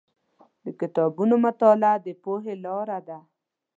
د 0.63 0.65
کتابونو 0.79 1.35
مطالعه 1.45 1.97
د 2.05 2.07
پوهې 2.23 2.53
لاره 2.65 2.99
ده. 3.07 3.19